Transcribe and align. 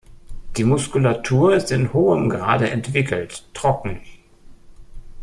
Die 0.57 0.63
Muskulatur 0.63 1.55
ist 1.55 1.69
in 1.71 1.93
hohem 1.93 2.27
Grade 2.27 2.71
entwickelt, 2.71 3.47
trocken. 3.53 4.01